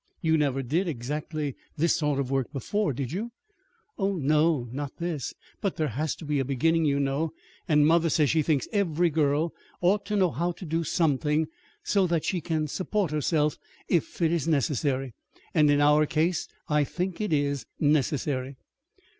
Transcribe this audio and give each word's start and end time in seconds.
You 0.19 0.35
never 0.35 0.63
did 0.63 0.87
exactly 0.87 1.55
this 1.77 1.95
sort 1.95 2.19
of 2.19 2.31
work 2.31 2.51
before, 2.51 2.91
did 2.91 3.11
you?" 3.11 3.33
"No 3.99 3.99
oh, 4.03 4.15
no. 4.65 4.89
But 5.61 5.75
there 5.75 5.89
has 5.89 6.15
to 6.15 6.25
be 6.25 6.39
a 6.39 6.43
beginning, 6.43 6.85
you 6.85 6.99
know; 6.99 7.33
and 7.67 7.85
mother 7.85 8.09
says 8.09 8.31
she 8.31 8.41
thinks 8.41 8.67
every 8.71 9.11
girl 9.11 9.53
ought 9.79 10.03
to 10.07 10.15
know 10.15 10.31
how 10.31 10.53
to 10.53 10.65
do 10.65 10.83
something, 10.83 11.45
so 11.83 12.07
that 12.07 12.25
she 12.25 12.41
can 12.41 12.67
support 12.67 13.11
herself 13.11 13.59
if 13.87 14.23
it 14.23 14.31
is 14.31 14.47
necessary. 14.47 15.13
And 15.53 15.69
in 15.69 15.79
our 15.79 16.07
case 16.07 16.47
I 16.67 16.83
think 16.83 17.21
it 17.21 17.31
is 17.31 17.67
necessary." 17.79 18.55